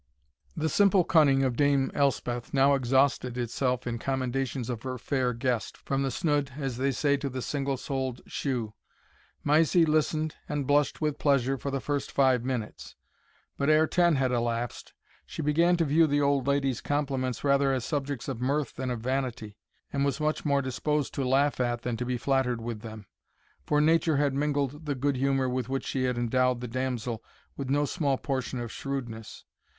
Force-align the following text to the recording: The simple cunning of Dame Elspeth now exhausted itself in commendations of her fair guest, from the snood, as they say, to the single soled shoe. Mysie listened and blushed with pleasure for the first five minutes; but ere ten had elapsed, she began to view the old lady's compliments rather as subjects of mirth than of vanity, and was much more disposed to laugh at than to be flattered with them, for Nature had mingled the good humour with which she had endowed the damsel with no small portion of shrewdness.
The 0.57 0.67
simple 0.67 1.03
cunning 1.03 1.43
of 1.43 1.55
Dame 1.55 1.91
Elspeth 1.93 2.55
now 2.55 2.73
exhausted 2.73 3.37
itself 3.37 3.85
in 3.85 3.99
commendations 3.99 4.67
of 4.67 4.81
her 4.81 4.97
fair 4.97 5.31
guest, 5.31 5.77
from 5.77 6.01
the 6.01 6.09
snood, 6.09 6.53
as 6.57 6.77
they 6.77 6.91
say, 6.91 7.17
to 7.17 7.29
the 7.29 7.43
single 7.43 7.77
soled 7.77 8.21
shoe. 8.25 8.73
Mysie 9.43 9.85
listened 9.85 10.35
and 10.49 10.65
blushed 10.65 11.01
with 11.01 11.19
pleasure 11.19 11.55
for 11.55 11.69
the 11.69 11.79
first 11.79 12.11
five 12.11 12.43
minutes; 12.43 12.95
but 13.59 13.69
ere 13.69 13.85
ten 13.85 14.15
had 14.15 14.31
elapsed, 14.31 14.93
she 15.27 15.43
began 15.43 15.77
to 15.77 15.85
view 15.85 16.07
the 16.07 16.19
old 16.19 16.47
lady's 16.47 16.81
compliments 16.81 17.43
rather 17.43 17.71
as 17.71 17.85
subjects 17.85 18.27
of 18.27 18.41
mirth 18.41 18.73
than 18.77 18.89
of 18.89 19.01
vanity, 19.01 19.55
and 19.93 20.03
was 20.03 20.19
much 20.19 20.43
more 20.43 20.63
disposed 20.63 21.13
to 21.13 21.23
laugh 21.23 21.59
at 21.59 21.83
than 21.83 21.95
to 21.95 22.07
be 22.07 22.17
flattered 22.17 22.59
with 22.59 22.79
them, 22.79 23.05
for 23.67 23.79
Nature 23.79 24.17
had 24.17 24.33
mingled 24.33 24.87
the 24.87 24.95
good 24.95 25.17
humour 25.17 25.47
with 25.47 25.69
which 25.69 25.85
she 25.85 26.05
had 26.05 26.17
endowed 26.17 26.59
the 26.59 26.67
damsel 26.67 27.23
with 27.55 27.69
no 27.69 27.85
small 27.85 28.17
portion 28.17 28.59
of 28.59 28.71
shrewdness. 28.71 29.45